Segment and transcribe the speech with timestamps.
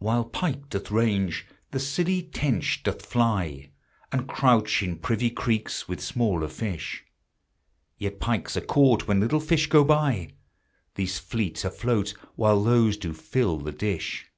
[0.00, 3.70] While pike doth range, the silly tench doth fly,
[4.12, 7.04] And crouch in privy creeks with smaller fish;
[7.96, 10.32] Yet pikes are caught when little fish go by;
[10.96, 14.28] These fleet afloat while those do fill the dish.